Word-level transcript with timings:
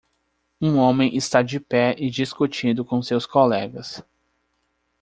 Um 0.59 0.77
homem 0.79 1.15
está 1.15 1.43
de 1.43 1.59
pé 1.59 1.95
e 1.99 2.09
discutindo 2.09 2.83
com 2.83 3.03
seus 3.03 3.27
colegas 3.27 4.03